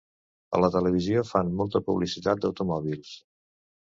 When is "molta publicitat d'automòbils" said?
1.61-3.13